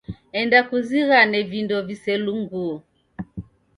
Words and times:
Enda 0.39 0.59
kuzighane 0.69 1.39
vindo 1.49 1.77
viselunguo. 1.87 2.75